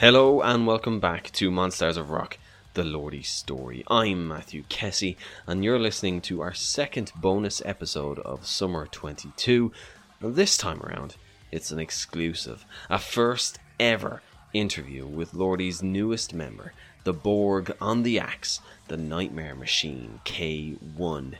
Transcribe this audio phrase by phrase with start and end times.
[0.00, 2.38] Hello and welcome back to Monsters of Rock,
[2.74, 3.82] the Lordi story.
[3.88, 9.72] I'm Matthew Kessie, and you're listening to our second bonus episode of Summer 22.
[10.20, 11.16] And this time around,
[11.50, 18.20] it's an exclusive, a first ever interview with Lordi's newest member, the Borg on the
[18.20, 21.34] Axe, the Nightmare Machine K1.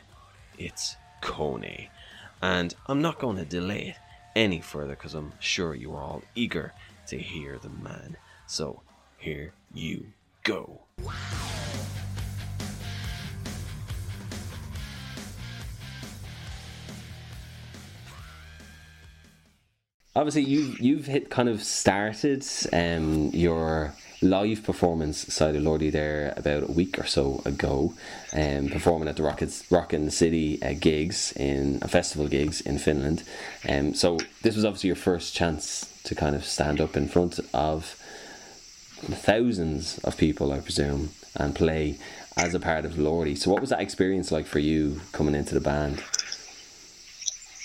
[0.57, 1.87] It's Kone.
[2.41, 3.95] And I'm not going to delay it
[4.35, 6.73] any further because I'm sure you are all eager
[7.07, 8.17] to hear the man.
[8.49, 8.81] So
[9.19, 10.07] here you
[10.43, 10.79] go.
[20.15, 22.43] Obviously, you've you've hit kind of started
[22.73, 23.93] um, your
[24.23, 27.93] live performance side of Lordi there about a week or so ago,
[28.33, 33.21] um, performing at the Rockets Rockin' City uh, gigs in uh, festival gigs in Finland.
[33.69, 37.39] Um, so this was obviously your first chance to kind of stand up in front
[37.53, 37.95] of
[38.99, 41.97] thousands of people, I presume, and play
[42.37, 43.37] as a part of Lordi.
[43.37, 45.99] So what was that experience like for you coming into the band?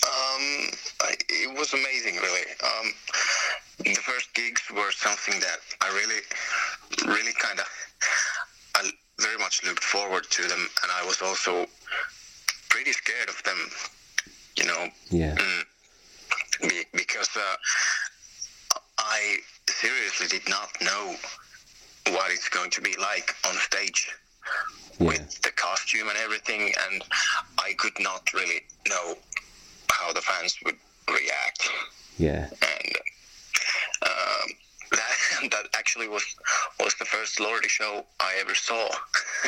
[0.04, 0.70] Um,
[1.02, 2.46] I, it was amazing, really.
[2.62, 2.92] Um,
[3.78, 6.20] the first gigs were something that I really,
[7.06, 7.66] really kind of,
[8.76, 8.90] I
[9.20, 11.66] very much looked forward to them, and I was also
[12.68, 13.58] pretty scared of them,
[14.56, 14.88] you know.
[15.10, 15.34] Yeah.
[15.34, 17.56] Mm, be, because uh,
[18.98, 20.68] I seriously did not
[21.04, 21.14] know
[22.12, 24.10] what it's going to be like on stage
[24.98, 25.06] Yeah.
[25.08, 27.02] with the costume and everything, and
[27.58, 29.16] I could not really know
[29.90, 30.76] how the fans would
[31.08, 31.68] react.
[32.18, 32.48] Yeah.
[32.50, 32.92] And
[34.02, 34.48] um,
[34.92, 36.24] that, that actually was
[36.80, 38.88] was the first Lordi show I ever saw.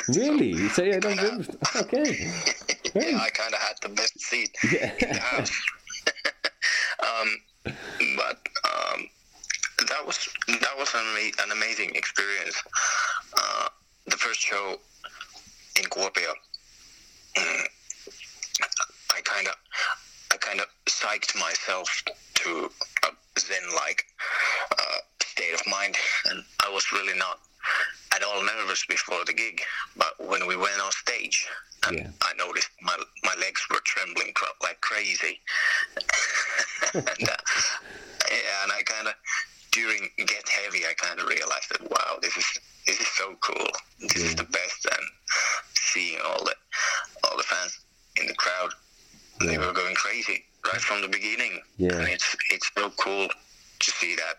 [0.08, 0.48] Really?
[0.50, 1.46] You say I don't remember.
[1.76, 2.30] Okay.
[2.94, 4.92] Yeah, I kind of had the best seat Yeah.
[5.02, 5.52] in the house.
[7.08, 7.28] um,
[8.16, 9.00] but um,
[9.96, 12.62] that was that was an, ama- an amazing experience.
[13.36, 13.68] Uh,
[14.06, 14.76] the first show
[15.76, 16.32] in Kuopio,
[17.36, 17.62] mm,
[19.14, 19.54] I kind of
[20.32, 22.02] I kind of psyched myself
[22.34, 22.70] to
[23.04, 24.04] a zen-like
[24.72, 25.96] uh, state of mind,
[26.30, 27.38] and I was really not
[28.14, 29.60] at all nervous before the gig.
[29.96, 31.46] But when we went on stage,
[31.86, 32.10] and Yeah.
[32.22, 34.32] I noticed my my legs were trembling
[34.62, 35.40] like crazy,
[36.94, 37.36] and uh,
[38.30, 39.14] yeah, and I kind of
[39.76, 43.68] during Get Heavy, I kind of realized that wow, this is this is so cool.
[44.00, 45.06] This is the best, and
[45.74, 46.54] seeing all the
[47.24, 47.78] all the fans
[48.18, 48.70] in the crowd,
[49.40, 51.60] they were going crazy right from the beginning.
[51.76, 51.94] Yeah.
[51.94, 53.28] and it's it's so cool
[53.80, 54.36] to see that.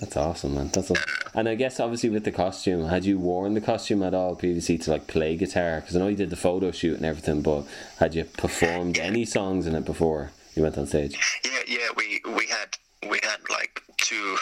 [0.00, 0.70] That's awesome, man.
[0.72, 1.04] That's awesome.
[1.34, 4.78] And I guess obviously with the costume, had you worn the costume at all previously
[4.78, 5.80] to like play guitar?
[5.82, 7.64] Because I know you did the photo shoot and everything, but
[7.98, 11.18] had you performed any songs in it before you went on stage?
[11.44, 14.36] Yeah, yeah, we we had we had like two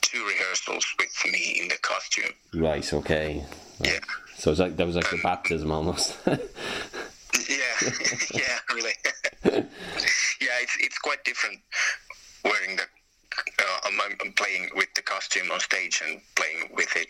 [0.00, 2.32] two rehearsals with me in the costume.
[2.54, 2.92] Right.
[2.92, 3.44] Okay.
[3.80, 3.98] Yeah,
[4.36, 6.16] So it's like that was like the baptism almost.
[6.26, 6.36] yeah,
[8.34, 8.92] yeah, really.
[9.44, 11.58] yeah, it's it's quite different
[12.44, 12.82] wearing the.
[13.58, 17.08] Uh, I'm, I'm playing with the costume on stage and playing with it,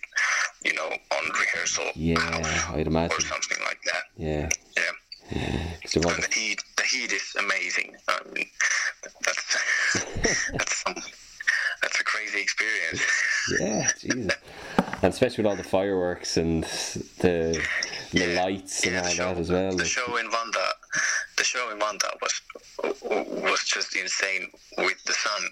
[0.64, 2.16] you know, on rehearsal yeah,
[2.72, 3.14] I'd imagine.
[3.14, 4.04] or something like that.
[4.16, 4.48] Yeah.
[4.74, 4.82] Yeah.
[5.30, 7.96] The heat, the heat is amazing.
[8.08, 8.46] I mean,
[9.24, 9.56] that's
[10.52, 10.94] that's some,
[11.82, 13.00] that's a crazy experience.
[13.60, 14.32] Yeah, Jesus.
[15.02, 16.64] And especially with all the fireworks and
[17.20, 17.60] the
[18.10, 18.42] the Yeah.
[18.42, 19.70] lights and Yeah, all show, that as well.
[19.72, 20.72] The like- show in Vantaa,
[21.36, 22.42] the show in Vantaa was
[23.42, 25.50] was just insane with the sun,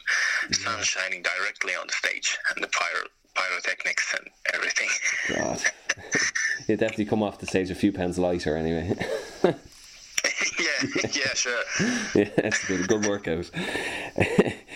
[0.53, 3.04] sun shining directly on the stage and the pyro
[3.34, 4.89] pyrotechnics and everything.
[5.34, 5.62] God.
[6.72, 8.97] you definitely come off the stage a few pounds lighter anyway.
[9.44, 9.53] yeah,
[11.13, 11.63] yeah, sure.
[12.15, 13.51] yeah, it's been a good workout.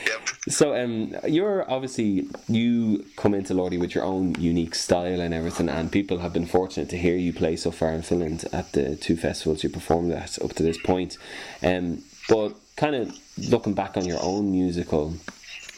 [0.06, 0.28] Yep.
[0.48, 5.68] So, um, you're obviously you come into Lordi with your own unique style and everything,
[5.68, 8.94] and people have been fortunate to hear you play so far in Finland at the
[8.94, 11.18] two festivals you performed at up to this point.
[11.64, 15.14] Um, but kind of looking back on your own musical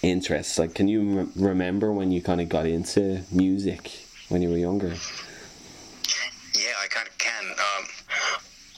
[0.02, 3.90] interests, like, can you re- remember when you kind of got into music
[4.28, 4.94] when you were younger?
[7.06, 7.44] Of can.
[7.50, 7.84] Um,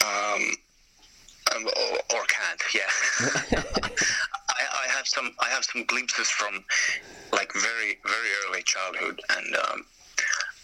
[0.07, 0.43] um,
[1.57, 2.63] um, or, or can't.
[2.75, 2.91] Yeah.
[4.51, 5.31] I, I have some.
[5.41, 6.65] I have some glimpses from,
[7.33, 9.87] like very very early childhood, and um,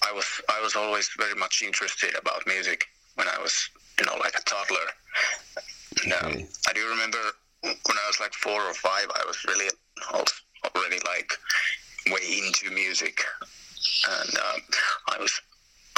[0.06, 3.68] I was I was always very much interested about music when I was
[3.98, 4.88] you know like a toddler.
[6.04, 6.46] And, um, Okay.
[6.68, 7.18] I do remember
[7.62, 9.68] when I was like four or five, I was really
[10.74, 11.32] already like
[12.08, 13.24] way into music,
[14.20, 14.60] and um,
[15.08, 15.40] I was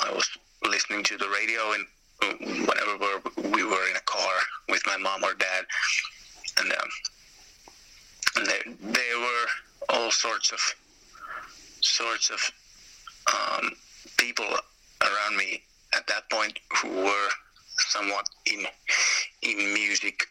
[0.05, 0.29] I was
[0.65, 1.87] listening to the radio and
[2.67, 4.33] whenever we're, we were in a car
[4.69, 5.65] with my mom or dad,
[6.59, 6.89] and um,
[8.37, 8.63] and there,
[8.93, 9.47] there were
[9.91, 10.59] all sorts of
[11.81, 12.41] sorts of
[13.33, 13.71] um,
[14.17, 14.47] people
[15.03, 15.63] around me
[15.95, 17.29] at that point who were
[17.79, 18.67] somewhat in
[19.43, 20.27] in music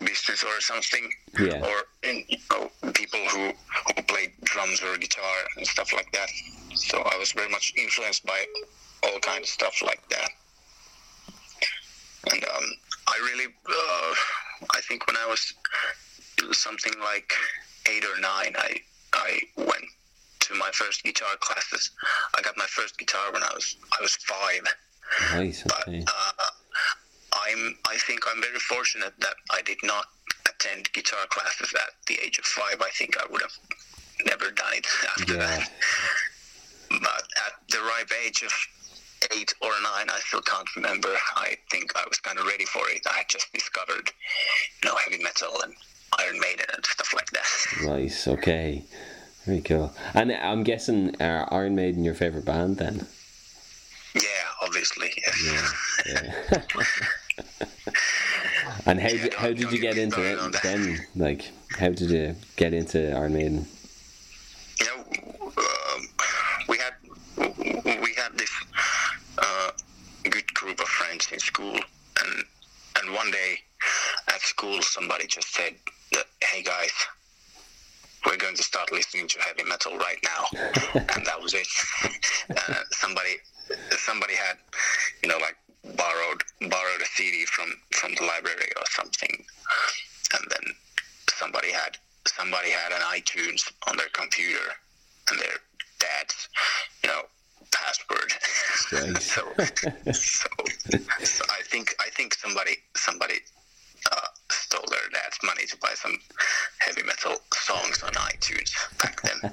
[0.00, 1.08] business or something,
[1.38, 1.64] Yeah.
[1.64, 3.52] or in, you know, people who
[3.94, 6.28] who played drums or guitar and stuff like that.
[6.74, 8.44] So I was very much influenced by
[9.04, 10.30] all kinds of stuff like that.
[12.32, 12.64] And um,
[13.06, 14.14] I really, uh,
[14.74, 15.54] I think when I was
[16.52, 17.32] something like
[17.90, 18.76] eight or nine, I
[19.12, 19.84] I went
[20.40, 21.90] to my first guitar classes.
[22.36, 24.60] I got my first guitar when I was I was five.
[25.34, 25.64] Nice.
[25.82, 26.04] Okay.
[26.06, 26.32] Uh,
[27.46, 30.06] I'm I think I'm very fortunate that I did not
[30.48, 32.80] attend guitar classes at the age of five.
[32.82, 33.52] I think I would have
[34.26, 34.86] never done it
[35.18, 35.38] after Yeah.
[35.46, 35.70] that.
[36.90, 38.52] But at the ripe age of
[39.36, 41.14] eight or nine, I still can't remember.
[41.36, 43.02] I think I was kind of ready for it.
[43.10, 44.10] I had just discovered,
[44.82, 45.74] you know, heavy metal and
[46.18, 47.46] Iron Maiden and stuff like that.
[47.84, 48.26] Nice.
[48.28, 48.84] Okay.
[49.44, 49.92] Very cool.
[50.14, 53.06] And I'm guessing uh, Iron Maiden your favorite band then?
[54.14, 54.22] Yeah,
[54.62, 55.10] obviously.
[55.16, 55.72] Yes.
[56.06, 56.62] Yeah.
[58.86, 60.98] and how Yeah, did, how did you get into it then?
[61.14, 63.66] Like, how did you get into Iron Maiden?
[64.80, 65.04] you know,
[65.46, 66.08] um,
[66.68, 66.94] we had
[68.02, 68.50] we had this
[69.38, 69.70] uh,
[70.24, 70.86] good group of
[71.18, 72.44] friends in school, and
[73.00, 73.58] and one day
[74.28, 75.74] at school somebody just said
[76.12, 76.92] that, "Hey guys,
[78.26, 80.44] we're going to start listening to heavy metal right now,"
[80.94, 81.66] and that was it.
[82.56, 83.36] uh, somebody
[83.98, 84.58] somebody had,
[85.22, 85.56] you know, like
[85.96, 89.44] borrowed borrowed a CD from from the library or something,
[90.34, 90.74] and then
[91.30, 94.72] somebody had somebody had an iTunes on their computer
[95.30, 95.56] and their
[95.98, 96.48] dad's,
[97.02, 97.22] you know,
[97.84, 98.32] password.
[98.74, 100.50] So, so,
[101.24, 103.40] so I think I think somebody somebody
[104.10, 106.18] uh, stole their dad's money to buy some
[106.78, 109.52] heavy metal songs on iTunes back then.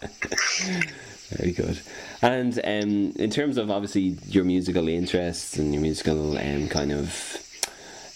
[1.30, 1.80] Very good.
[2.22, 7.45] And um, in terms of obviously your musical interests and your musical um, kind of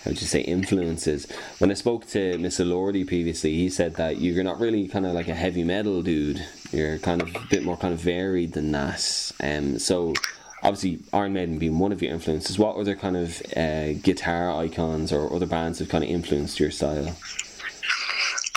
[0.05, 1.27] how would you say influences,
[1.59, 2.65] when I spoke to Mr.
[2.67, 6.45] Lordi previously, he said that you're not really kind of like a heavy metal dude.
[6.73, 9.33] You're kind of a bit more kind of varied than that.
[9.43, 10.15] Um, so
[10.63, 12.59] obviously Iron Maiden being one of your influences.
[12.59, 16.71] What other kind of uh, guitar icons or other bands have kind of influenced your
[16.71, 17.17] style?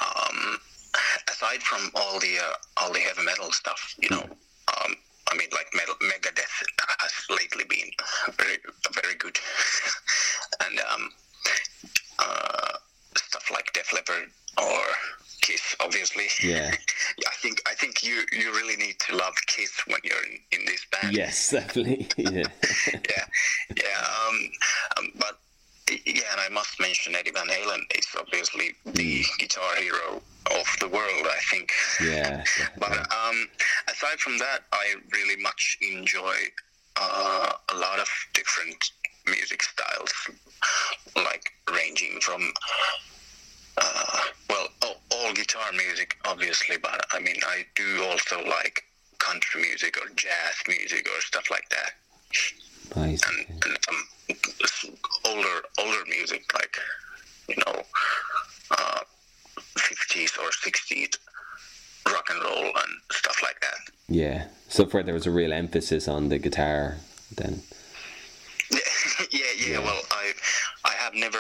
[0.02, 0.60] um,
[1.30, 4.96] aside from all the uh, all the heavy metal stuff, you know, um,
[5.32, 6.64] I mean, like metal, Megadeth
[7.00, 7.90] has lately been
[8.38, 8.58] very
[8.94, 9.38] very good,
[10.66, 11.10] and um,
[12.20, 12.72] uh,
[13.16, 14.80] stuff like Def Leppard or
[15.42, 16.28] Kiss, obviously.
[16.44, 16.72] Yeah.
[17.28, 20.66] I think I think you you really need to love Kiss when you're in, in
[20.66, 21.16] this band.
[21.16, 22.08] Yes, definitely.
[22.18, 22.48] yeah.
[22.94, 23.26] yeah,
[23.76, 24.00] yeah.
[24.28, 24.52] Um,
[24.98, 25.40] um, but
[26.06, 30.22] yeah, and I must mention Eddie Van Halen is obviously the guitar hero
[30.52, 31.28] of the world.
[31.28, 31.72] I think.
[32.02, 32.44] Yeah.
[32.80, 33.48] But um,
[33.90, 36.36] aside from that, I really much enjoy
[37.00, 38.92] uh, a lot of different
[39.28, 40.12] music styles,
[41.16, 42.42] like ranging from
[43.78, 48.84] uh, well, all, all guitar music, obviously, but I mean, I do also like
[49.20, 51.92] country music or jazz music or stuff like that
[52.96, 53.22] Nice.
[53.30, 53.78] and, and
[54.66, 54.94] some
[55.26, 56.76] older older music like
[57.48, 57.82] you know
[58.72, 59.00] uh,
[59.78, 61.18] 50s or 60s
[62.12, 64.48] rock and roll and stuff like that Yeah.
[64.68, 66.98] So far, there was a real emphasis on the guitar.
[67.36, 67.62] Then.
[69.32, 70.32] yeah yeah, yeah well i
[70.86, 71.40] i have never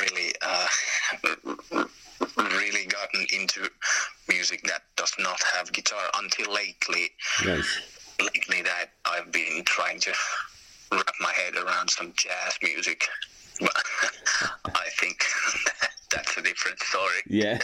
[0.00, 0.66] really uh,
[2.36, 3.68] really gotten into
[4.28, 7.08] music that does not have guitar until lately
[7.44, 7.80] Nice.
[8.20, 10.12] lately that i've been trying to
[10.92, 13.06] wrap my head around some jazz music
[13.60, 13.72] but
[14.66, 15.22] i think
[16.10, 17.58] that's a different story Yeah.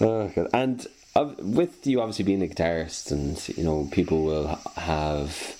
[0.00, 0.48] oh, God.
[0.52, 0.86] And
[1.16, 5.57] uh, with you obviously being a guitarist, and you know, people will have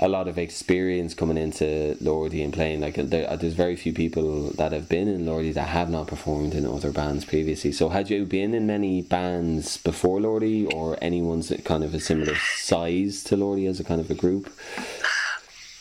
[0.00, 2.80] a lot of experience coming into Lordi and playing.
[2.80, 6.06] Like, there, uh, there's very few people that have been in Lordi that have not
[6.06, 7.70] performed in other bands previously.
[7.70, 12.00] So, had you been in many bands before Lordi, or anyone's that kind of a
[12.00, 14.50] similar size to Lordi as a kind of a group?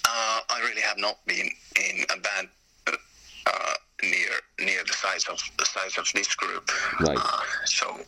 [0.05, 2.49] Uh, I really have not been in a band
[2.87, 3.73] uh,
[4.03, 6.69] near near the size of the size of this group.
[6.99, 7.17] Right.
[7.17, 7.99] Uh, so,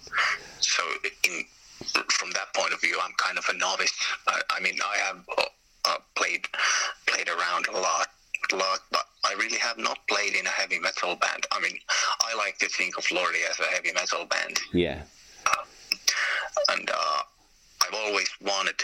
[0.60, 0.84] so
[1.24, 1.46] in
[2.10, 3.94] from that point of view, I'm kind of a novice.
[4.28, 5.26] I, I mean, I have
[5.86, 6.46] uh, uh, played
[7.08, 8.08] played around a lot,
[8.54, 11.46] lot, but I really have not played in a heavy metal band.
[11.52, 11.78] I mean,
[12.22, 15.02] I like to think of Lordi as a heavy metal band, Yeah.
[16.70, 17.22] and uh,
[17.86, 18.80] I've always wanted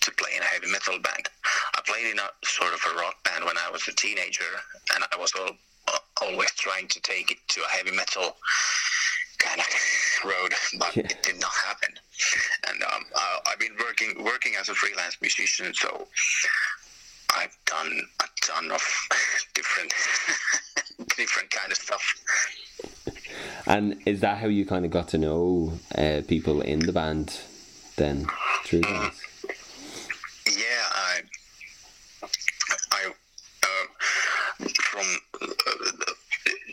[0.00, 1.28] to play in a heavy metal band.
[1.76, 4.44] I played in a sort of a rock band when I was a teenager,
[4.94, 5.50] and I was all,
[5.88, 8.36] uh, always trying to take it to a heavy metal
[9.38, 9.66] kind of
[10.24, 11.04] road, but Yeah.
[11.04, 11.90] it did not happen.
[12.68, 13.65] And um, I, I've been
[14.26, 16.08] working as a freelance musician, so
[17.36, 18.82] I've done a ton of
[19.54, 19.92] different
[21.16, 22.04] different kind of stuff.
[23.66, 27.40] And is that how you kind of got to know uh, people in the band
[27.96, 28.26] then
[28.64, 29.12] through that?
[30.46, 31.20] Yeah, I,
[32.92, 33.12] I,
[33.62, 35.06] uh, from
[35.40, 35.46] uh,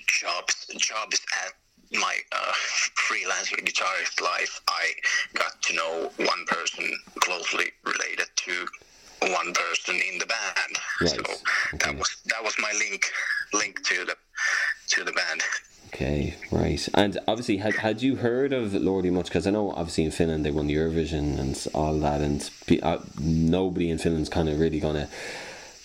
[0.07, 1.53] jobs jobs at
[1.93, 2.51] my uh,
[2.95, 4.91] freelance guitarist life, I
[5.33, 8.67] got to know one person closely related to
[9.21, 10.75] one person in the band.
[11.01, 11.19] Right, So
[11.75, 11.91] okay.
[11.91, 13.05] that was that was my link
[13.53, 14.15] link to the
[14.89, 15.41] to the band.
[15.93, 16.89] Okay, right.
[16.95, 19.25] And obviously, had had you heard of Lordi much?
[19.25, 22.97] Because I know, obviously, in Finland they won Eurovision and all that, and pe- uh,
[23.19, 25.07] nobody in Finland's kind of really gonna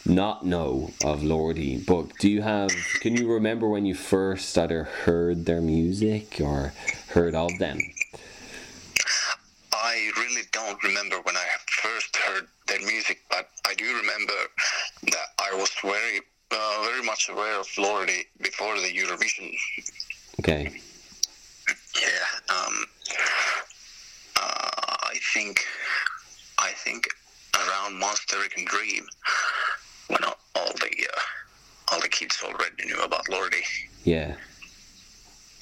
[0.08, 1.84] not know of Lordi.
[1.84, 2.70] But do you have?
[3.00, 6.72] Can you remember when you first either heard their music or
[7.10, 7.78] heard of them?
[9.72, 14.32] I really don't remember when I first heard their music, but I do remember
[15.04, 19.54] that I was very, uh, very much aware of Lordi before the Eurovision.
[20.40, 20.80] Okay,
[22.00, 22.84] Yeah, um,
[24.36, 25.64] uh, I think,
[26.58, 27.08] I think
[27.56, 29.06] around Monsterican Dream,
[30.08, 33.62] when all all the uh, all the kids already knew about Lordi.
[34.04, 34.34] yeah,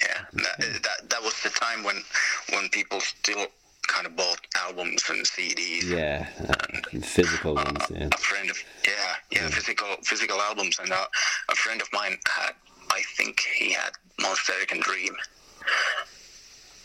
[0.03, 2.03] Yeah, that, that that was the time when
[2.51, 3.47] when people still
[3.89, 5.85] kind of bought albums and CDs.
[5.85, 7.81] yeah, uh, physical ones.
[7.91, 11.07] Yeah, a friend of yeah yeah physical physical albums and uh,
[11.49, 12.53] a friend of mine had
[12.91, 15.15] I think he had Monsterican Dream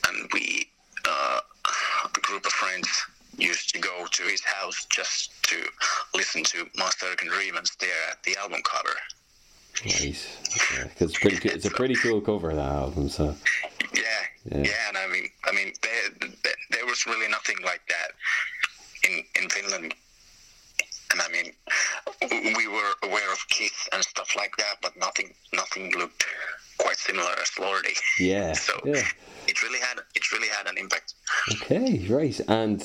[0.07, 0.67] and we
[1.07, 1.39] uh,
[2.05, 2.87] a group of friends
[3.37, 5.55] used to go to his house just to
[6.13, 8.95] listen to Monsterican Dream and stare at the album cover
[9.85, 10.17] right.
[10.89, 11.15] Because
[11.45, 13.09] it's pretty, co- it's a pretty cool cover that album.
[13.09, 13.35] So
[13.93, 14.01] yeah
[14.51, 14.63] Yeah.
[14.69, 18.09] yeah, and I mean I mean there, there there was really nothing like that
[19.07, 19.93] in in Finland
[21.13, 21.51] and I mean,
[22.55, 26.23] we were aware of Keith and stuff like that, but nothing, nothing looked
[26.77, 27.97] quite similar as Lordi.
[28.17, 29.03] yeah, So yeah.
[29.45, 31.15] it really had, it really had an impact.
[31.63, 32.39] Okay, right.
[32.47, 32.81] And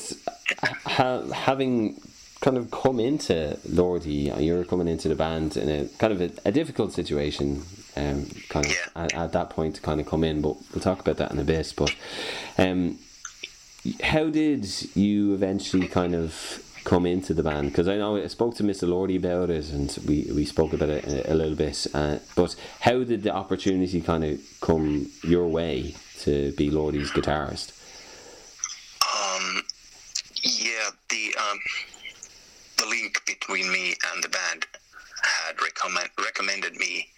[0.86, 2.00] ha- having
[2.40, 6.30] kind of come into Lordi, you're coming into the band in a kind of a,
[6.44, 7.62] a difficult situation,
[7.96, 9.04] um, kind of Yeah.
[9.04, 10.40] at, at that point to kind of come in.
[10.40, 11.72] But we'll talk about that in a bit.
[11.76, 11.94] But
[12.58, 12.98] um,
[14.02, 17.70] how did you eventually kind of come into the band?
[17.70, 18.88] Because I know I spoke to Mr.
[18.88, 21.86] Lordi about it, and we, we spoke about it a, a little bit.
[21.94, 27.72] Uh, but how did the opportunity kind of come your way to be Lordi's guitarist?
[29.02, 29.62] Um,
[30.42, 31.58] yeah, the um,
[32.78, 34.66] the link between me and the band
[35.22, 37.08] had recommend recommended me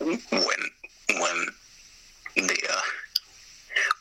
[0.00, 0.20] when
[1.20, 1.46] when
[2.46, 2.80] the uh,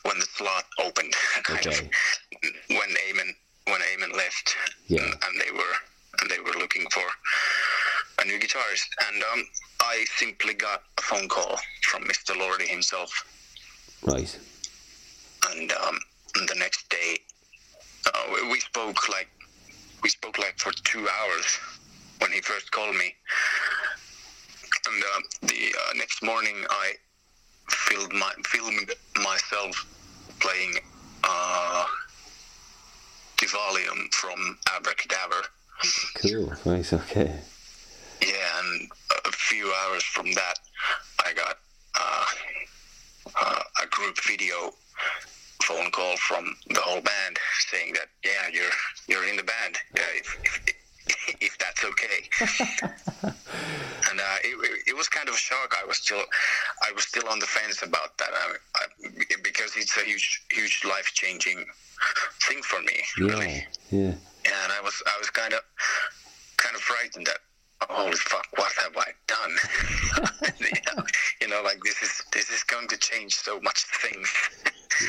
[0.04, 1.14] when the slot opened,
[1.52, 1.90] Okay.
[2.70, 3.34] when Amen
[3.68, 4.56] when Amen left,
[4.88, 5.04] Yeah.
[5.04, 5.74] and, and they were
[6.22, 7.04] and they were looking for
[8.22, 9.44] a new guitarist, and um,
[9.82, 12.34] I simply got a phone call from Mr.
[12.36, 13.12] Lordi himself
[14.04, 14.38] Right.
[15.52, 15.98] and um,
[16.48, 17.18] the next day
[18.08, 19.28] uh, we- we spoke like
[20.04, 21.46] we spoke like for two hours
[22.20, 23.14] when he first called me
[24.88, 26.92] and uh, the uh, next morning i
[27.70, 28.92] filmed my filmed
[29.24, 29.86] myself
[30.40, 30.74] playing
[31.24, 31.86] uh,
[33.42, 35.44] the volume from Abracadaver
[36.16, 36.54] Cool.
[36.66, 36.94] Nice.
[36.94, 37.40] Okay.
[38.22, 38.90] yeah and
[39.26, 40.56] a few hours from that
[41.26, 41.58] i got
[42.00, 42.26] uh,
[43.36, 44.72] uh, a group video
[45.64, 47.38] phone call from the whole band
[47.70, 48.72] saying that yeah you're
[49.08, 50.40] you're in the band yeah if
[51.08, 52.30] if, if that's okay
[54.10, 56.24] and uh, it, it, it was kind of a shock I was still
[56.88, 58.86] I was still on the fence about that I, I,
[59.44, 61.66] because it's a huge huge life changing
[62.48, 64.00] thing for me really Yeah.
[64.00, 64.14] Yeah.
[64.46, 65.62] yeah, and I was I was kind of
[66.58, 67.40] kind of frightened that
[67.82, 70.52] holy fuck, what have I done?
[70.60, 71.04] you, know,
[71.42, 74.32] you know, like this is this is going to change so much things.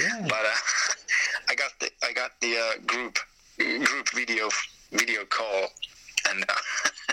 [0.00, 0.22] Yeah.
[0.22, 0.54] but uh,
[1.48, 3.18] I got the I got the uh, group
[3.58, 4.48] group video
[4.92, 5.68] video call,
[6.30, 6.54] and uh,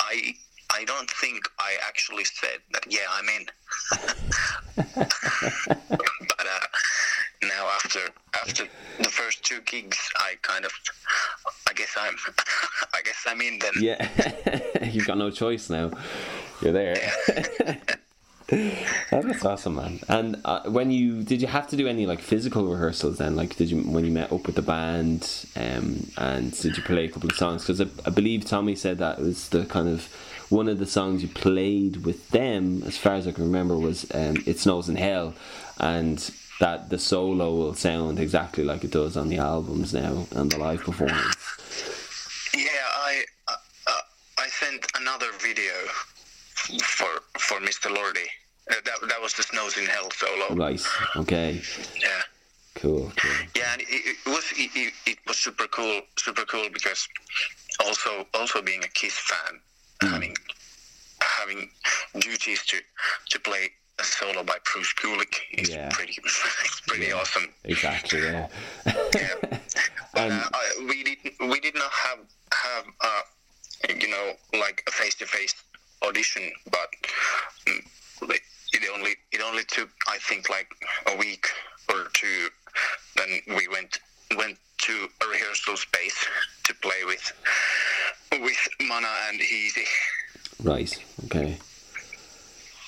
[0.00, 0.34] I
[0.72, 2.84] I don't think I actually said that.
[2.88, 3.46] Yeah, I'm in.
[6.36, 6.66] but uh,
[7.42, 8.00] now after
[8.34, 8.64] after
[8.98, 10.72] the first two gigs, I kind of
[11.68, 12.14] I guess I'm
[12.94, 13.72] I guess I'm in then.
[13.80, 14.82] Yeah.
[14.82, 15.90] You've got no choice now.
[16.60, 17.12] You're there.
[18.52, 20.00] Oh, that's awesome, man.
[20.08, 23.36] And uh, when you did, you have to do any like physical rehearsals then?
[23.36, 27.04] Like, did you when you met up with the band, um, and did you play
[27.04, 27.62] a couple of songs?
[27.62, 30.08] Because I, I believe Tommy said that was the kind of
[30.50, 34.04] one of the songs you played with them, as far as I can remember, was
[34.12, 35.34] um, "It Snows in Hell,"
[35.78, 36.18] and
[36.60, 40.58] that the solo will sound exactly like it does on the albums now and the
[40.58, 41.36] live performance.
[42.54, 43.52] Yeah, I uh,
[43.86, 44.00] uh,
[44.38, 45.72] I sent another video
[46.82, 47.90] for for Mr.
[47.90, 48.26] Lordi.
[48.70, 50.54] Uh, that that was the Snows in Hell solo.
[50.54, 50.84] Right.
[51.16, 51.62] Okay.
[52.00, 52.22] Yeah.
[52.74, 53.12] Cool.
[53.16, 53.30] Cool.
[53.56, 57.06] Yeah, and it, it was it, it, it was super cool, super cool because
[57.84, 59.60] also also being a Kiss fan,
[60.02, 60.36] having
[61.22, 61.70] having
[62.18, 62.78] duties to
[63.30, 65.88] to play a solo by Bruce Kulick is Yeah.
[65.90, 67.14] pretty it's pretty Yeah.
[67.14, 67.52] awesome.
[67.64, 68.22] Exactly.
[68.22, 68.48] Yeah.
[69.14, 69.34] Yeah.
[70.12, 71.18] But, Um, uh, I, we did
[71.52, 72.18] we did not have
[72.52, 73.22] have uh,
[73.96, 75.54] you know like a face to face
[76.02, 76.88] audition, but
[77.66, 77.80] mm,
[78.34, 78.40] it
[78.72, 80.68] it only it only took I think like
[81.06, 81.46] a week
[81.90, 82.48] or two.
[83.16, 84.00] Then we went
[84.36, 86.18] went to a rehearsal space
[86.64, 87.32] to play with
[88.32, 89.84] with Mana and Hiisi.
[90.62, 91.04] right.
[91.24, 91.58] Okay.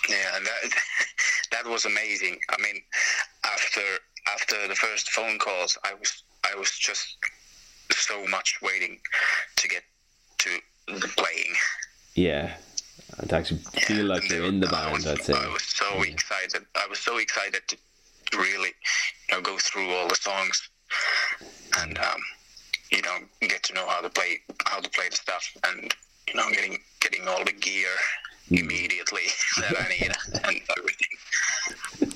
[0.08, 0.74] Yeah, and that
[1.52, 2.38] that was amazing.
[2.50, 2.82] I mean,
[3.44, 3.80] after
[4.32, 7.16] after the first phone calls, I was I was just
[7.90, 8.98] so much waiting
[9.56, 9.82] to get
[10.38, 10.50] to
[10.88, 11.54] the playing.
[12.14, 12.54] Yeah.
[13.18, 15.34] And to actually feel like you're in the band, was, I'd say.
[15.34, 16.64] I was so excited.
[16.74, 17.76] I was so excited to
[18.38, 18.72] really,
[19.28, 20.68] you know, go through all the songs
[21.80, 22.20] and um,
[22.92, 25.94] you know get to know how to play how to play the stuff and
[26.28, 27.88] you know getting getting all the gear
[28.48, 28.56] Hmm.
[28.56, 29.22] immediately
[29.58, 30.12] that I need
[30.44, 32.12] and everything.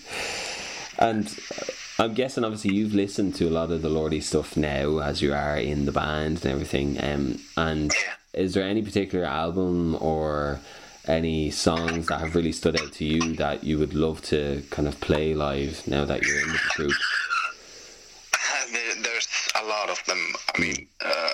[0.98, 4.98] And uh, I'm guessing, obviously, you've listened to a lot of the Lordi stuff now,
[4.98, 6.98] as you are in the band and everything.
[7.02, 8.14] Um, and Yeah.
[8.42, 10.58] is there any particular album or
[11.06, 14.88] any songs that have really stood out to you that you would love to kind
[14.88, 16.96] of play live now that you're in the group?
[18.34, 20.32] Uh, there, there's a lot of them.
[20.54, 21.30] I mean, uh,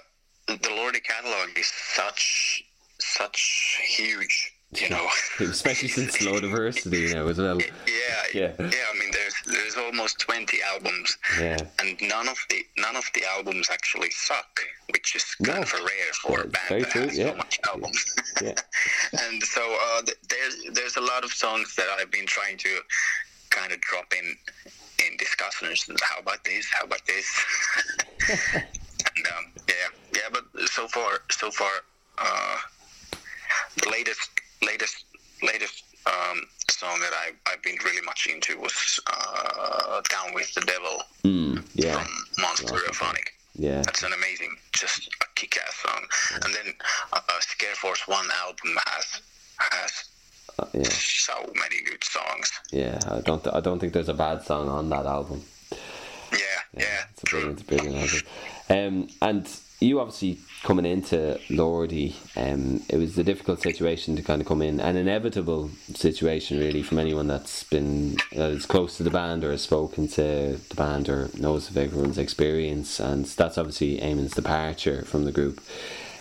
[0.47, 2.65] the Lordi catalog is such
[2.99, 4.53] such huge.
[4.75, 5.07] You know.
[5.41, 7.61] Especially since Lordiversity now as well.
[7.61, 7.69] Yeah,
[8.33, 8.53] Yeah.
[8.59, 11.59] yeah, I mean, there's there's almost twenty albums, Yeah.
[11.81, 15.63] and none of the none of the albums actually suck, which is kind No.
[15.65, 17.31] of a rare for a Yeah, band very that true, has yeah.
[17.33, 18.17] so much albums.
[18.41, 18.55] Yeah.
[19.27, 22.81] and so uh, there's there's a lot of songs that I've been trying to
[23.51, 24.35] kind of drop in
[25.07, 25.85] in discussions.
[26.03, 26.67] How about this?
[26.73, 27.27] How about this?
[28.55, 30.29] and um, yeah, yeah.
[30.33, 31.71] But so far, so far,
[32.19, 32.57] uh,
[33.83, 34.31] the latest,
[34.65, 35.05] latest,
[35.43, 40.61] latest um, song that I I've been really much into was uh, "Down with the
[40.63, 41.95] Devil" Mm, yeah.
[42.03, 43.33] from Monster Phonic.
[43.55, 43.83] Yeah.
[43.83, 46.07] That's an amazing, just a kick-ass song.
[46.43, 46.75] And then
[47.13, 49.21] uh, uh, Scare Force One album has
[49.59, 50.05] has
[50.59, 50.83] Uh, yeah.
[50.85, 52.51] so many good songs.
[52.71, 52.99] Yeah.
[53.09, 53.47] I don't.
[53.49, 55.43] I don't think there's a bad song on that album.
[56.33, 56.39] Yeah,
[56.79, 58.21] yeah, It's a brilliant, brilliant album.
[58.71, 64.41] Um, and you obviously coming into Lordi, um, it was a difficult situation to kind
[64.41, 69.03] of come in, an inevitable situation really from anyone that's been that is close to
[69.03, 73.59] the band or has spoken to the band or knows of everyone's experience, and that's
[73.59, 75.61] obviously Amen's departure from the group.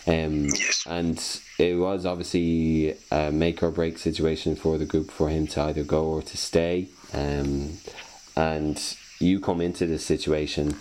[0.07, 0.85] Um, Yes.
[0.89, 5.61] and it was obviously a make or break situation for the group for him to
[5.61, 6.87] either go or to stay.
[7.13, 7.77] Um,
[8.35, 8.81] and
[9.19, 10.75] you come into this situation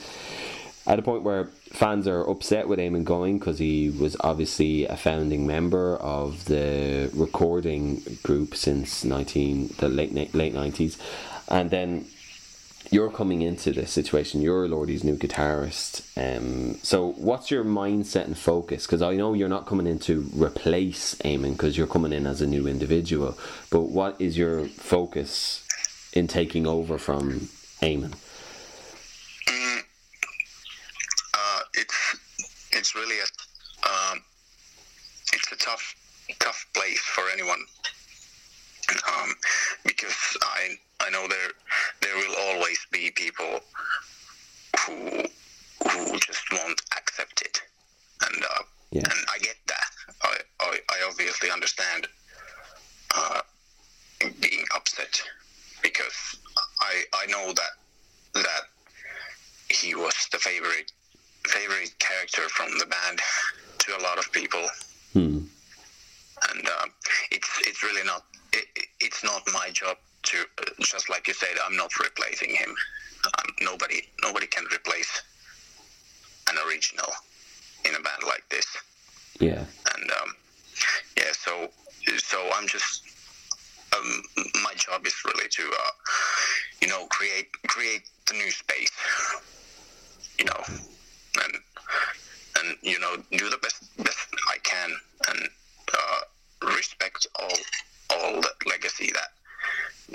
[0.86, 4.96] at a point where fans are upset with Amen going because he was obviously a
[4.96, 10.96] founding member of the recording group since 19 the late late 90s
[11.48, 12.06] and then
[12.90, 14.40] you're coming into this situation.
[14.40, 16.02] You're Lordi's new guitarist.
[16.16, 18.86] Um, so what's your mindset and focus?
[18.86, 22.40] Because I know you're not coming in to replace Amen because you're coming in as
[22.40, 23.38] a new individual.
[23.70, 25.66] But what is your focus
[26.12, 27.48] in taking over from
[27.82, 28.14] Amen
[31.34, 32.16] uh, it's
[32.72, 34.22] it's really a um,
[35.32, 35.94] it's a tough
[36.38, 37.60] tough place for anyone
[39.08, 39.34] um,
[39.84, 41.50] because I I know there
[42.00, 43.60] there will always be people
[44.86, 45.24] who
[45.90, 47.62] who just won't accept it
[48.26, 49.02] and uh, Yeah.
[49.04, 49.90] and I get that
[50.22, 52.06] I I, I obviously understand
[53.14, 53.40] uh,
[54.40, 55.22] being upset
[55.82, 56.36] because
[56.80, 57.72] I I know that
[58.34, 58.64] that
[59.68, 60.92] he was the favorite
[61.46, 63.20] favorite character from the band
[63.78, 64.64] to a lot of people,
[65.12, 65.38] hmm.
[66.50, 66.90] and um,
[67.30, 71.34] it's it's really not it, it- it's not my job to uh, just like you
[71.34, 71.56] said.
[71.64, 72.68] I'm not replacing him.
[73.24, 75.22] Um, nobody nobody can replace
[76.50, 77.08] an original
[77.86, 78.66] in a band like this,
[79.38, 80.34] yeah and um,
[81.16, 81.32] yeah.
[81.32, 81.70] So
[82.18, 83.02] so I'm just
[83.96, 84.22] um,
[84.62, 85.90] my job is really to uh,
[86.82, 88.92] you know create create the new space
[90.38, 90.60] you know
[91.42, 91.54] and
[92.58, 94.90] and you know do the best best I can
[95.30, 95.48] and
[95.92, 96.19] uh,
[96.80, 97.58] respect all
[98.14, 99.32] all that legacy that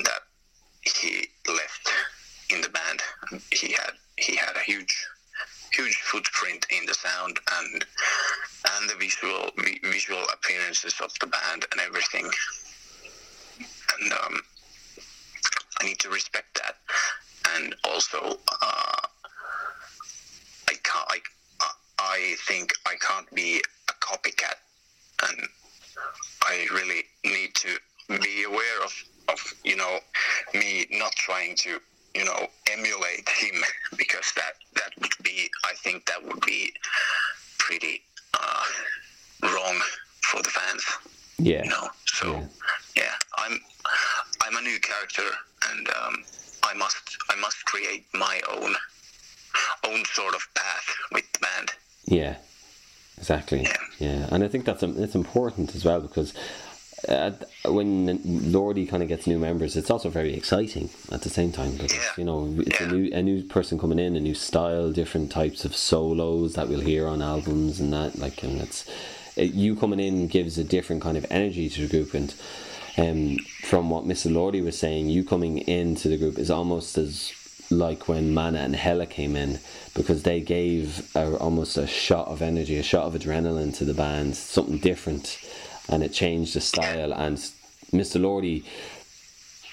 [0.03, 0.23] that
[0.81, 1.85] he left
[2.49, 2.99] in the band.
[3.51, 4.95] He had he had a huge
[5.71, 7.85] huge footprint in the sound and
[8.71, 12.27] and the visual vi- visual appearances of the band and everything.
[13.93, 14.35] And um,
[15.79, 16.75] I need to respect that.
[17.55, 19.01] And also, uh,
[20.71, 21.07] I can't.
[21.11, 21.19] I,
[21.99, 24.57] I think I can't be a copycat
[25.23, 25.47] and
[26.43, 27.77] I really need to
[28.21, 28.93] be aware of
[29.29, 29.99] of you know
[30.53, 31.79] me not trying to
[32.13, 33.55] you know emulate him
[33.97, 36.71] because that that would be I think that would be
[37.57, 38.01] pretty
[38.33, 38.63] uh,
[39.43, 39.79] wrong
[40.23, 40.83] for the fans.
[41.37, 41.63] Yeah.
[41.63, 42.47] You know, so Yeah.
[42.95, 43.59] yeah, I'm
[44.41, 45.23] I'm a new character,
[45.71, 46.23] and um,
[46.63, 48.75] I must I must create my own
[49.85, 51.71] own sort of path with the band.
[52.05, 52.35] Yeah,
[53.17, 53.61] exactly.
[53.63, 53.77] Yeah.
[53.99, 56.33] Yeah, and I think that's um, it's important as well because
[57.07, 57.31] uh,
[57.65, 61.71] when Lordi kind of gets new members, it's also very exciting at the same time
[61.73, 62.01] because Yeah.
[62.17, 65.63] you know it's a new a new person coming in, a new style, different types
[65.65, 68.85] of solos that we'll hear on albums and that like and it's
[69.37, 72.33] it, you coming in gives a different kind of energy to the group and.
[72.97, 74.31] Um, from what Mr.
[74.31, 77.33] Lordi was saying, you coming into the group is almost as
[77.69, 79.59] like when Mana and Hella came in
[79.93, 83.93] because they gave a, almost a shot of energy, a shot of adrenaline to the
[83.93, 85.37] band, something different,
[85.89, 87.13] and it changed the style.
[87.13, 87.37] And
[87.91, 88.19] Mr.
[88.19, 88.63] Lordi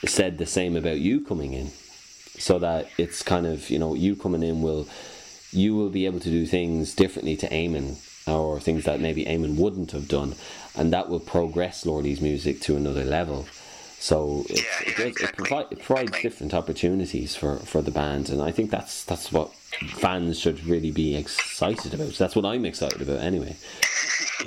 [0.07, 1.71] said the same about you coming in,
[2.39, 4.89] so that it's kind of you know you coming in will
[5.53, 9.57] you will be able to do things differently to Amen or things that maybe Amen
[9.57, 10.35] wouldn't have done,
[10.77, 13.47] and that will progress Lordi's music to another level.
[14.03, 16.29] So it, Yeah, yeah, does, exactly, it, provi- it provides exactly.
[16.29, 20.91] different opportunities for, for the band, and I think that's that's what fans should really
[20.91, 22.15] be excited about.
[22.15, 23.57] That's what I'm excited about, anyway.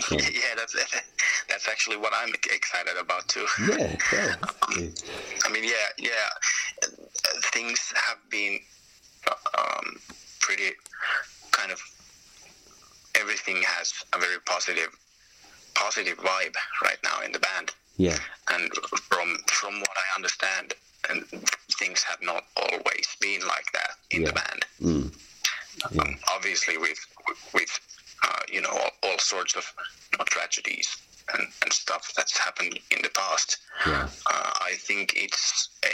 [0.02, 0.74] So, yeah, that's
[1.50, 3.46] that's actually what I'm excited about too.
[3.70, 4.36] yeah, yeah,
[5.46, 6.28] I mean, yeah, yeah.
[7.54, 8.60] Things have been
[9.58, 9.96] um,
[10.42, 10.72] pretty
[11.52, 11.80] kind of.
[13.18, 14.90] Everything has a very positive,
[15.76, 18.18] positive vibe right now in the band, yeah,
[18.52, 18.72] and
[19.10, 20.74] from from what I understand,
[21.10, 21.24] and
[21.80, 24.28] things have not always been like that in Yeah.
[24.28, 24.66] the band.
[24.82, 25.16] mm,
[25.92, 27.00] yeah, Um, obviously, with
[27.54, 27.80] with
[28.24, 29.66] uh, you know all, all sorts of
[30.12, 30.88] you know, tragedies
[31.34, 33.58] and, and stuff that's happened in the past.
[33.86, 35.90] yeah, Uh, I think it's a,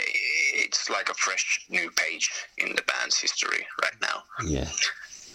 [0.64, 4.22] it's like a fresh new page in the band's history right now.
[4.46, 4.68] yeah,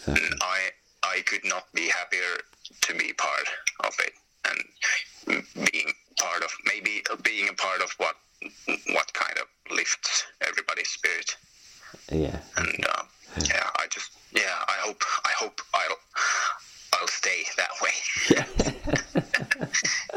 [0.07, 0.37] exactly.
[0.41, 0.59] I
[1.03, 2.37] I could not be happier
[2.81, 3.47] to be part
[3.81, 4.13] of it
[4.47, 4.63] and
[6.37, 8.15] part of maybe being a part of what
[8.91, 11.35] what kind of lifts everybody's spirit.
[12.11, 13.03] yeah, And uh,
[13.45, 15.97] yeah, I just yeah I hope I hope I'll
[16.93, 17.95] I'll stay that way.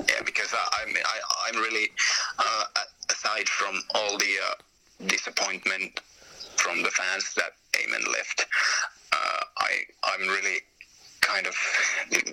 [0.09, 1.89] yeah, because I, I'm I, I'm really
[2.39, 2.65] uh,
[3.11, 6.01] aside from all the uh, disappointment
[6.57, 7.53] from the fans that
[7.83, 8.47] Amen left,
[9.13, 9.71] uh, I
[10.05, 10.59] I'm really
[11.23, 11.55] kind of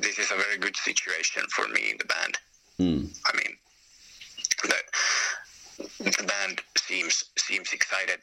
[0.02, 2.38] this is a very good situation for me in the band.
[2.80, 3.56] mm, I mean,
[4.64, 4.76] the,
[6.04, 8.20] the band seems seems excited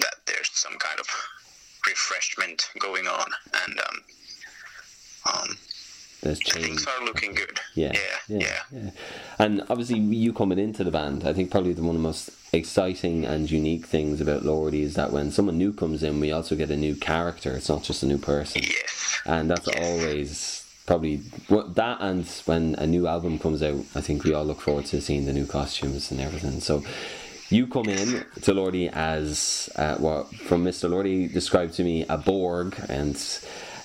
[0.00, 1.06] that there's some kind of
[1.86, 3.28] refreshment going on,
[3.64, 3.96] and um,
[5.34, 5.58] um,
[6.22, 6.66] there's change.
[6.66, 7.60] things are looking good.
[7.74, 7.92] Yeah,
[8.28, 8.58] yeah, yeah.
[8.72, 8.90] yeah.
[9.38, 12.30] And obviously, you coming into the band, I think probably the one of the most
[12.52, 16.56] exciting and unique things about Lordi is that when someone new comes in, we also
[16.56, 17.52] get a new character.
[17.52, 21.98] It's not just a new person, Yes, and that's always probably what that.
[22.00, 25.26] And when a new album comes out, I think we all look forward to seeing
[25.26, 26.60] the new costumes and everything.
[26.60, 26.82] So.
[27.50, 30.90] You come in to Lordi as uh, what from Mr.
[30.90, 33.16] Lordi described to me a Borg, and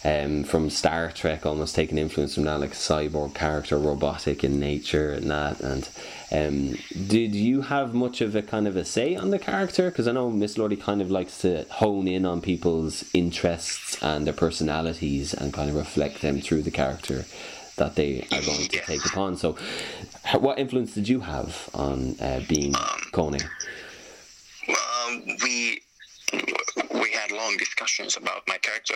[0.05, 4.59] um, from Star Trek, almost taking influence from that, like a cyborg character, robotic in
[4.59, 5.59] nature, and that.
[5.61, 5.89] And
[6.31, 9.89] um, did you have much of a kind of a say on the character?
[9.89, 14.25] Because I know Miss Lordi kind of likes to hone in on people's interests and
[14.27, 17.25] their personalities and kind of reflect them through the character
[17.77, 18.85] that they are going to Yes.
[18.87, 19.37] take upon.
[19.37, 19.57] So,
[20.39, 22.73] what influence did you have on uh, being
[23.11, 23.41] Kone?
[24.69, 25.81] um, we
[27.01, 28.95] we had long discussions about my character.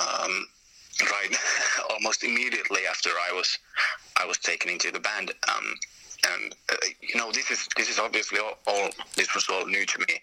[0.00, 0.46] Um,
[1.02, 1.36] right,
[1.90, 3.58] almost immediately after I was
[4.20, 5.32] I was taken into the band.
[5.48, 5.74] Um,
[6.34, 9.84] and uh, you know, this is this is obviously all, all this was all new
[9.86, 10.20] to me,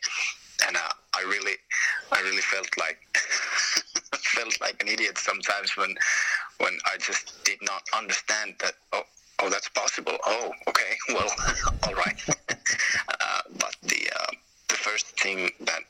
[0.68, 0.80] and uh,
[1.16, 1.54] I really
[2.12, 3.00] I really felt like
[4.36, 5.96] felt like an idiot sometimes when
[6.60, 8.74] when I just did not understand that.
[8.92, 9.04] Oh,
[9.42, 10.18] oh, that's possible.
[10.26, 10.96] Oh, okay.
[11.10, 11.30] Well,
[11.84, 12.16] all right.
[12.50, 14.32] uh, but the uh,
[14.70, 15.82] the first thing that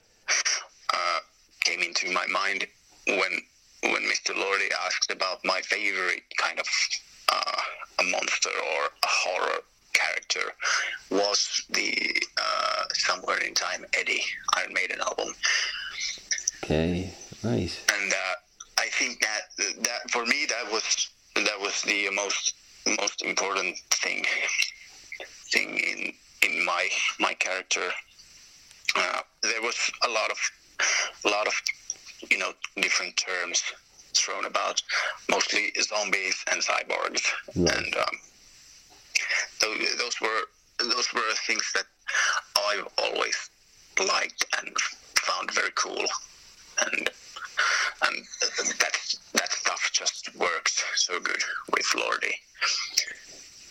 [0.93, 1.19] uh,
[1.61, 2.65] came into my mind
[3.07, 3.41] when
[3.83, 4.33] when Mr.
[4.35, 6.67] Lordi asked about my favorite kind of
[7.31, 7.61] uh,
[7.99, 9.59] a monster or a horror
[9.93, 10.53] character
[11.11, 14.23] was the uh, Somewhere in Time Eddie
[14.55, 15.33] Iron Maiden album,
[16.63, 17.79] Okay, right.
[17.93, 18.35] and uh,
[18.79, 19.41] I think that
[19.83, 22.53] that for me that was that was the most
[22.99, 24.25] most important thing
[25.51, 26.13] thing in
[26.49, 26.87] in my
[27.19, 27.89] my character.
[28.95, 30.37] Uh, there was a lot of
[31.25, 31.53] a lot of
[32.29, 33.61] you know different terms
[34.13, 34.81] thrown about,
[35.29, 37.21] mostly zombies and cyborgs,
[37.55, 37.75] Right.
[37.75, 38.15] and um,
[39.61, 40.41] those, those were
[40.79, 41.85] those were things that
[42.67, 43.49] I've always
[44.07, 44.69] liked and
[45.17, 46.05] found very cool,
[46.85, 47.09] and
[48.05, 48.15] and
[48.79, 48.97] that
[49.33, 52.33] that stuff just works so good with Lordi.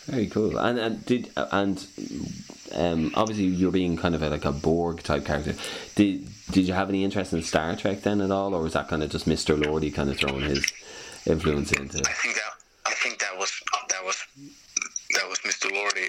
[0.06, 0.58] Very cool.
[0.58, 1.86] And and did and
[2.74, 5.54] um, obviously you're being kind of a, like a Borg type character.
[5.94, 8.88] Did did you have any interest in Star Trek then at all, or was that
[8.88, 10.66] kind of just Mister Lordi kind of throwing his
[11.26, 11.98] influence into?
[11.98, 12.52] I think that
[12.86, 13.52] I think that was
[13.90, 14.16] that was
[15.14, 15.70] that was Mr.
[15.70, 16.08] Lordi.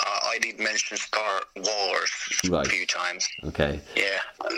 [0.00, 2.10] Uh, I did mention Star Wars
[2.48, 2.64] Right.
[2.66, 3.26] a few times.
[3.44, 3.80] Okay.
[3.96, 4.52] Yeah, um,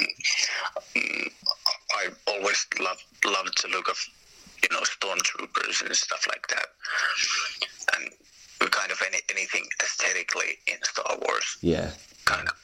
[0.97, 1.29] um,
[1.97, 3.99] I always loved loved the look of
[4.63, 6.67] you know stormtroopers and stuff like that,
[7.97, 8.11] and
[8.69, 11.59] kind of any, anything aesthetically in Star Wars.
[11.61, 11.91] Yeah.
[12.25, 12.55] Kind of,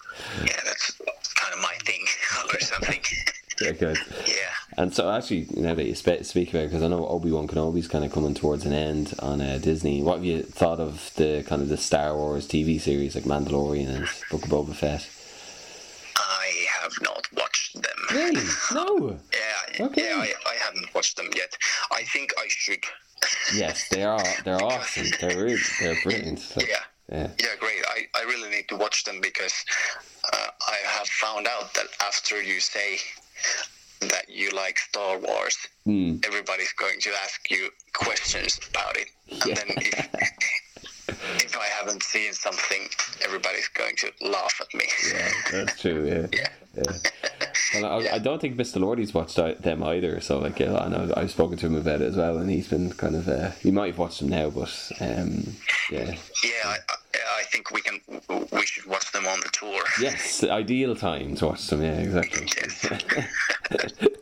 [0.47, 0.93] yeah, that's
[1.35, 2.05] kind of my thing
[2.55, 3.01] or something.
[3.61, 3.73] Yeah.
[3.73, 3.99] Good.
[4.25, 4.35] yeah.
[4.77, 7.49] And so, actually, now that you spe- speak about it, because I know Obi Wan
[7.49, 10.01] Kenobi's kind of coming towards an end on uh, Disney.
[10.01, 13.89] What have you thought of the kind of the Star Wars TV series like Mandalorian
[13.89, 15.09] and Book of Boba Fett?
[16.17, 17.97] I have not watched them.
[18.13, 18.45] Really?
[18.73, 19.19] No.
[19.79, 20.03] Yeah, Okay.
[20.09, 21.57] yeah, I, I haven't watched them yet.
[21.91, 22.85] I think I should.
[23.55, 24.23] Yes, they are.
[24.45, 25.07] They're awesome.
[25.21, 26.57] They're really, they're brilliant.
[26.57, 26.83] Like, Yeah.
[27.11, 27.29] yeah.
[27.41, 27.83] Yeah, great.
[27.89, 29.55] I, I really need to watch them because
[30.33, 32.99] uh, I have found out that after you say
[34.01, 36.23] that you like Star Wars, Mm.
[36.27, 39.09] everybody's going to ask you questions about it.
[39.31, 39.55] And Yeah.
[39.55, 39.95] then if,
[41.45, 42.89] if I haven't seen something,
[43.25, 44.87] everybody's going to laugh at me.
[45.11, 46.07] Yeah, that's true.
[46.07, 46.27] Yeah.
[46.77, 46.83] Yeah.
[46.93, 46.93] yeah.
[47.75, 48.81] Well, I, I don't think Mr.
[48.81, 50.21] Lordi's watched them either.
[50.21, 52.68] So, like, yeah, I know I've spoken to him about it as well, and he's
[52.68, 53.29] been kind of.
[53.29, 55.55] Uh, he might have watched them now, but um,
[55.90, 56.14] yeah.
[56.44, 56.77] Yeah, I,
[57.38, 58.01] I, think we can.
[58.53, 59.83] We should watch them on the tour.
[60.01, 61.83] Yes, ideal time to watch them.
[61.83, 62.49] Yeah, exactly.
[62.57, 64.09] Yes.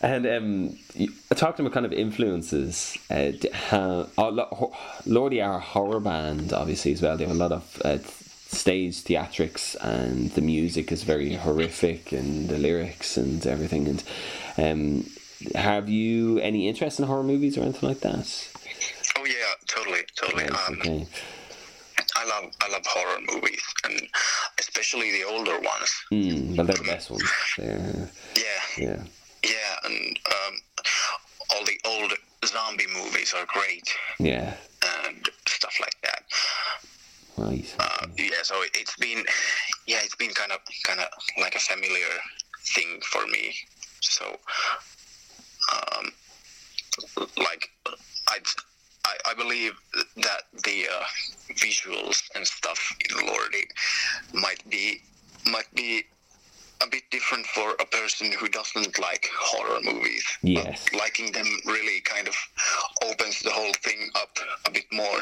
[0.00, 2.96] And um, you- talk to me kind of influences.
[3.10, 4.74] Uh, d- how, Lo- Ho-
[5.06, 7.16] Lordi are a horror band, obviously as well.
[7.16, 7.98] They have a lot of uh,
[8.56, 13.88] stage theatrics, and the music is very horrific, and the lyrics and everything.
[13.88, 14.04] And
[14.58, 15.10] um,
[15.54, 18.48] have you any interest in horror movies or anything like that?
[19.18, 20.44] Oh yeah, totally, totally.
[20.44, 21.06] Right, Um, okay.
[22.16, 24.00] I love I love horror movies, and
[24.58, 25.90] especially the older ones.
[26.12, 27.24] Mm, well, they're the best ones.
[27.56, 28.44] They're, Yeah,
[28.78, 29.02] yeah.
[29.44, 30.84] yeah, and um,
[31.50, 32.12] all the old
[32.44, 33.88] zombie movies are great
[34.18, 34.54] Yeah.
[35.06, 36.22] and stuff like that.
[37.42, 37.74] Right.
[37.78, 39.24] Uh, yeah, so it's been
[39.86, 41.06] yeah, it's been kind of kind of
[41.40, 42.12] like a familiar
[42.74, 43.54] thing for me.
[44.00, 44.24] So,
[45.72, 46.12] um,
[47.36, 47.70] like
[48.28, 48.38] I.
[49.04, 49.72] I, I believe
[50.14, 51.02] that the uh,
[51.56, 53.64] visuals and stuff in Lordi
[54.32, 55.00] might be
[55.44, 56.04] might be
[56.82, 60.24] a bit different for a person who doesn't like horror movies.
[60.42, 60.86] But Yes.
[60.92, 62.36] liking them really kind of
[63.04, 65.20] opens the whole thing up a bit more.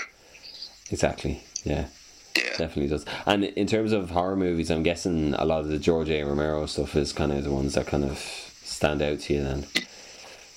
[0.90, 1.42] Exactly.
[1.64, 1.86] Yeah.
[2.36, 2.56] Yeah.
[2.56, 3.04] Definitely does.
[3.26, 6.22] And in terms of horror movies, I'm guessing a lot of the George A.
[6.22, 9.66] Romero stuff is kind of the ones that kind of stand out to you then.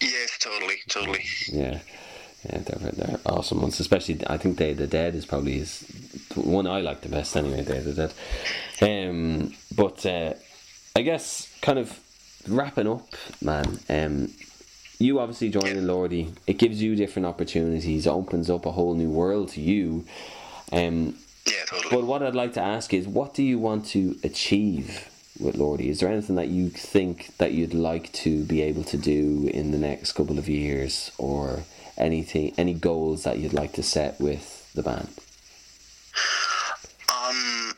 [0.01, 1.23] Yes, totally, totally.
[1.51, 1.79] Yeah.
[2.45, 3.79] Yeah, they're, they're awesome ones.
[3.79, 5.83] Especially, I think Day of the Dead is probably his,
[6.35, 7.93] one I like the best anyway, Day of the
[8.81, 9.09] Dead.
[9.09, 10.33] Um, but uh,
[10.95, 11.99] I guess kind of
[12.47, 14.31] wrapping up, man, um,
[14.99, 19.49] you obviously joining Lordi, it gives you different opportunities, opens up a whole new world
[19.49, 20.05] to you.
[20.71, 21.95] Um, Yeah, totally.
[21.95, 25.87] but what I'd like to ask is, what do you want to achieve with Lordi?
[25.87, 29.71] Is there anything that you think that you'd like to be able to do in
[29.71, 31.63] the next couple of years, or
[31.97, 35.09] anything, any goals that you'd like to set with the band?
[37.13, 37.73] Um,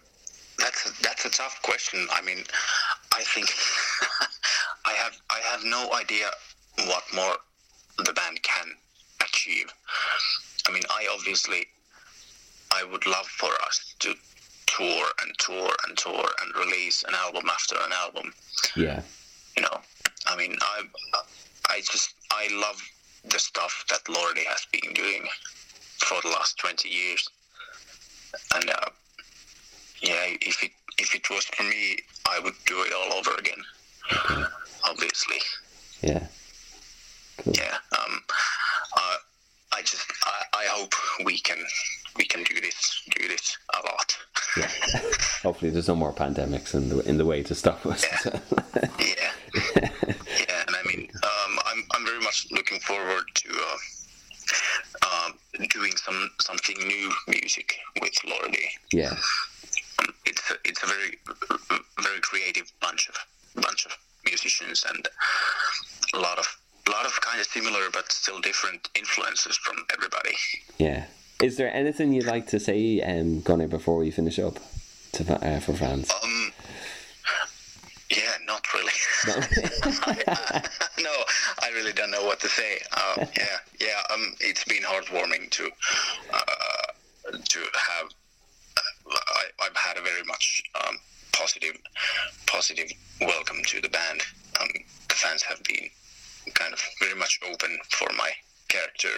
[0.59, 2.07] that's a, that's a tough question.
[2.11, 2.43] I mean,
[3.13, 3.47] I think
[4.85, 6.29] I have I have no idea
[6.87, 7.35] what more
[7.97, 8.67] the band can
[9.21, 9.73] achieve.
[10.67, 11.65] I mean, I obviously
[12.75, 14.13] I would love for us to
[14.67, 18.33] tour and tour and tour and release an album after an album.
[18.75, 19.01] Yeah,
[19.55, 19.77] You know,
[20.27, 20.83] I mean, I
[21.69, 22.81] I just I love
[23.23, 25.23] the stuff that Lordi has been doing
[25.99, 27.27] for the last twenty years,
[28.55, 28.89] and uh,
[30.01, 33.61] yeah, if it if it was for me, I would do it all over again.
[34.89, 35.37] Obviously,
[36.01, 36.27] yeah,
[37.37, 37.53] cool.
[37.55, 37.77] yeah.
[37.97, 38.21] Um,
[38.97, 39.17] uh,
[39.71, 40.93] I just I, I hope
[41.25, 41.57] we can
[42.17, 44.17] we can do this do this a lot.
[44.57, 44.69] yeah.
[45.43, 48.05] Hopefully, there's no more pandemics in the in the way to stop us.
[48.25, 49.31] Yeah.
[49.75, 53.77] yeah, and I mean, um, I'm I'm very much looking forward to uh,
[55.69, 58.67] doing some something new music with Lordi.
[58.91, 59.11] Yeah.
[59.99, 61.17] Um, it's a, it's a very
[62.01, 63.15] very creative bunch of
[63.61, 65.07] bunch of musicians and
[66.13, 66.47] a lot of
[66.87, 70.35] a lot of kind of similar but still different influences from everybody.
[70.77, 71.05] Yeah.
[71.41, 74.57] Is there anything you'd like to say, um, Gunnar, before we finish up
[75.13, 76.09] to uh, for fans?
[76.23, 76.51] Um,
[78.09, 78.91] yeah, not really.
[79.27, 79.33] No.
[81.03, 81.11] no,
[81.63, 82.79] I really don't know what to say.
[82.93, 84.01] Uh, yeah, yeah.
[84.13, 85.69] Um, it's been heartwarming to
[86.31, 88.09] uh, to have.
[88.77, 90.97] Uh, I, I've had a very much um,
[91.33, 91.75] positive
[92.45, 94.21] positive welcome to the band.
[94.61, 94.67] Um,
[95.09, 95.89] the fans have been
[96.53, 98.31] kind of very much open for my
[98.67, 99.09] character,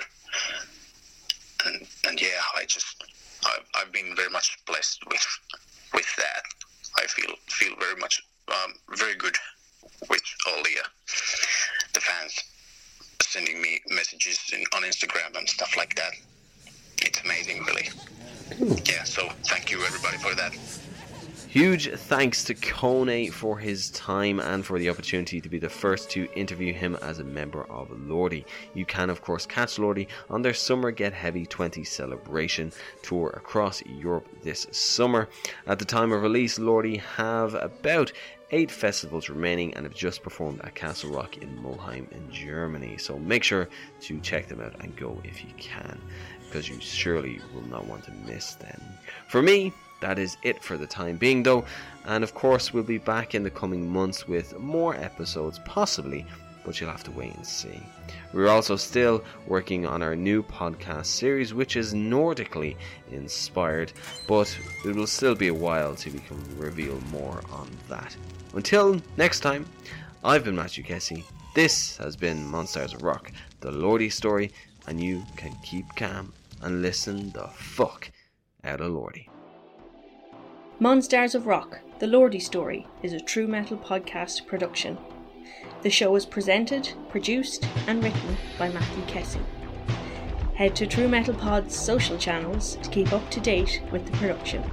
[1.68, 3.04] and and yeah, I just
[3.46, 5.26] I've, I've been very much blessed with
[5.94, 6.44] with that.
[6.98, 9.36] I feel feel very much um, very good
[10.10, 10.88] with all the uh,
[11.94, 12.40] the fans
[13.22, 16.12] sending me messages in, on Instagram and stuff like that.
[17.02, 17.90] It's amazing, really.
[18.86, 19.04] Yeah.
[19.04, 20.54] So thank you everybody for that.
[21.58, 26.08] Huge thanks to Kone for his time and for the opportunity to be the first
[26.12, 28.46] to interview him as a member of Lordi.
[28.76, 33.84] You can, of course, catch Lordi on their Summer Get Heavy 20 celebration tour across
[33.88, 35.30] Europe this summer.
[35.66, 38.12] At the time of release, Lordi have about
[38.52, 43.00] eight festivals remaining and have just performed at Castle Rock in Mulheim in Germany.
[43.00, 43.68] So make sure
[44.02, 46.00] to check them out and go if you can,
[46.46, 48.80] because you surely will not want to miss them.
[49.28, 51.66] For me, that is it for the time being, though,
[52.06, 56.26] and of course, we'll be back in the coming months with more episodes, possibly,
[56.64, 57.82] but you'll have to wait and see.
[58.34, 62.76] We're also still working on our new podcast series, which is Nordically
[63.12, 63.94] inspired,
[64.28, 68.16] but it will still be a while till we can reveal more on that.
[68.54, 69.66] Until next time,
[70.24, 71.24] I've been Matthew Kessie.
[71.56, 73.32] This has been Monsters of Rock,
[73.62, 74.52] the Lordi story,
[74.88, 78.12] and you can keep calm and listen the fuck
[78.64, 79.30] out of Lordi.
[80.80, 84.96] Monsters of Rock, the Lordi Story, is a true metal podcast production.
[85.82, 89.42] The show is presented, produced, and written by Matthew Kessie.
[90.54, 94.64] Head to True Metal Pod's social channels to keep up to date with the production.